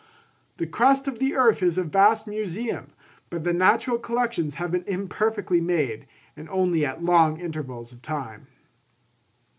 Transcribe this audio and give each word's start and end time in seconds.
The 0.57 0.65
crust 0.65 1.07
of 1.07 1.19
the 1.19 1.35
earth 1.35 1.61
is 1.61 1.77
a 1.77 1.83
vast 1.83 2.25
museum; 2.25 2.87
but 3.29 3.43
the 3.43 3.53
natural 3.53 3.99
collections 3.99 4.55
have 4.55 4.71
been 4.71 4.83
imperfectly 4.87 5.61
made, 5.61 6.07
and 6.35 6.49
only 6.49 6.83
at 6.83 7.03
long 7.03 7.39
intervals 7.39 7.93
of 7.93 8.01
time. 8.01 8.47